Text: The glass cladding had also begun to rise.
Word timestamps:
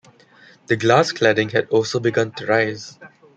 The 0.65 0.77
glass 0.77 1.13
cladding 1.13 1.51
had 1.51 1.69
also 1.69 1.99
begun 1.99 2.31
to 2.31 2.47
rise. 2.47 2.97